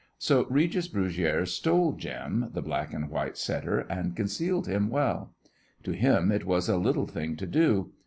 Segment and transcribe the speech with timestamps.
[0.17, 5.35] So Regis Brugiere stole Jim, the black and white setter, and concealed him well.
[5.83, 7.91] To him it was a little thing to do.